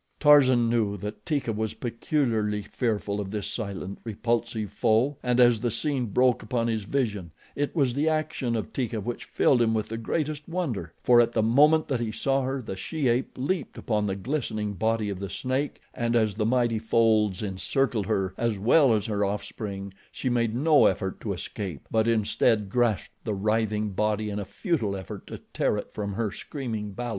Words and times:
Tarzan 0.19 0.67
knew 0.67 0.97
that 0.97 1.25
Teeka 1.27 1.53
was 1.53 1.75
peculiarly 1.75 2.63
fearful 2.63 3.21
of 3.21 3.29
this 3.29 3.45
silent, 3.45 3.99
repulsive 4.03 4.71
foe, 4.73 5.17
and 5.21 5.39
as 5.39 5.59
the 5.59 5.69
scene 5.69 6.07
broke 6.07 6.41
upon 6.41 6.65
his 6.67 6.85
vision, 6.85 7.29
it 7.55 7.75
was 7.75 7.93
the 7.93 8.09
action 8.09 8.55
of 8.55 8.73
Teeka 8.73 8.99
which 8.99 9.25
filled 9.25 9.61
him 9.61 9.75
with 9.75 9.89
the 9.89 9.99
greatest 9.99 10.49
wonder, 10.49 10.91
for 11.03 11.21
at 11.21 11.33
the 11.33 11.43
moment 11.43 11.87
that 11.87 11.99
he 11.99 12.11
saw 12.11 12.41
her, 12.41 12.63
the 12.63 12.75
she 12.75 13.07
ape 13.09 13.29
leaped 13.37 13.77
upon 13.77 14.07
the 14.07 14.15
glistening 14.15 14.73
body 14.73 15.07
of 15.11 15.19
the 15.19 15.29
snake, 15.29 15.79
and 15.93 16.15
as 16.15 16.33
the 16.33 16.47
mighty 16.47 16.79
folds 16.79 17.43
encircled 17.43 18.07
her 18.07 18.33
as 18.39 18.57
well 18.57 18.95
as 18.95 19.05
her 19.05 19.23
offspring, 19.23 19.93
she 20.11 20.31
made 20.31 20.55
no 20.55 20.87
effort 20.87 21.21
to 21.21 21.31
escape, 21.31 21.87
but 21.91 22.07
instead 22.07 22.71
grasped 22.71 23.11
the 23.23 23.35
writhing 23.35 23.91
body 23.91 24.31
in 24.31 24.39
a 24.39 24.45
futile 24.45 24.95
effort 24.95 25.27
to 25.27 25.37
tear 25.53 25.77
it 25.77 25.91
from 25.91 26.13
her 26.13 26.31
screaming 26.31 26.91
balu. 26.91 27.09